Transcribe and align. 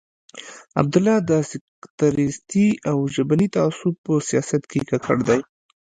عبدالله 0.79 1.15
د 1.29 1.31
سکتریستي 1.51 2.67
او 2.89 2.97
ژبني 3.13 3.47
تعصب 3.55 3.93
په 4.05 4.13
سیاست 4.29 4.63
کې 4.71 4.79
ککړ 4.89 5.17
دی. 5.27 5.39